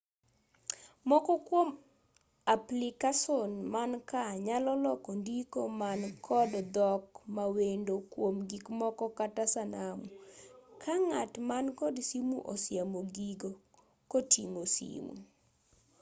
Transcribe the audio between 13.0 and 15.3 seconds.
gigo koting'o simu